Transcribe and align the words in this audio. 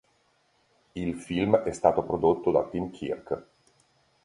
Il 0.95 1.13
film 1.13 1.57
è 1.57 1.71
stato 1.71 2.01
prodotto 2.01 2.49
da 2.49 2.63
Tim 2.67 2.89
Kirk. 2.89 3.43